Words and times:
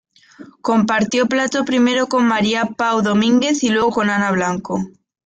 Compartió 0.61 1.27
plató 1.27 1.63
primero 1.63 2.07
con 2.07 2.25
María 2.25 2.65
Pau 2.65 3.03
Domínguez 3.03 3.63
y 3.63 3.69
luego 3.69 3.91
con 3.91 4.09
Ana 4.09 4.31
Blanco. 4.31 4.79